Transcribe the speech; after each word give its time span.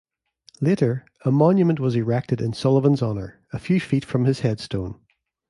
Later, 0.61 1.05
a 1.25 1.31
monument 1.31 1.79
was 1.79 1.93
erected 1.95 2.41
in 2.41 2.53
Sullivan's 2.53 3.03
honor, 3.03 3.39
a 3.53 3.59
few 3.59 3.79
feet 3.79 4.03
from 4.03 4.25
his 4.25 4.39
headstone. 4.39 4.99